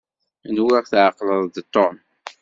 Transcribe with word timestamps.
Nwiɣ 0.53 0.83
tɛeqleḍ-d 0.91 1.55
Tom. 1.73 1.95